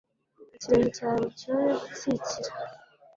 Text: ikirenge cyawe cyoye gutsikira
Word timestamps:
ikirenge 0.55 0.89
cyawe 0.97 1.25
cyoye 1.39 1.71
gutsikira 1.81 2.51